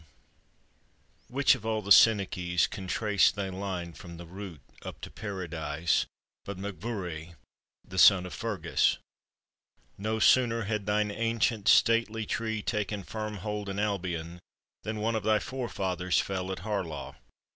"]Which 1.27 1.53
of 1.53 1.63
all 1.63 1.83
the 1.83 1.91
Senachies 1.91 2.65
Can 2.67 2.87
trace 2.87 3.31
thy 3.31 3.49
line 3.49 3.93
from 3.93 4.17
the 4.17 4.25
root 4.25 4.59
up 4.81 4.99
to 5.01 5.11
Para 5.11 5.47
dise, 5.47 6.07
But 6.43 6.57
MacVuirih, 6.57 7.35
the 7.87 7.99
son 7.99 8.25
of 8.25 8.33
Fergus? 8.33 8.97
No 9.99 10.17
sooner 10.17 10.63
had 10.63 10.87
thine 10.87 11.11
ancient 11.11 11.67
stately 11.67 12.25
tree 12.25 12.63
Taken 12.63 13.03
firm 13.03 13.35
hold 13.45 13.69
in 13.69 13.77
Albion, 13.77 14.39
Than 14.81 14.99
one 15.01 15.13
of 15.15 15.21
thy 15.21 15.37
forefathers 15.37 16.19
fell 16.19 16.51
at 16.51 16.59
Harlaw. 16.65 17.13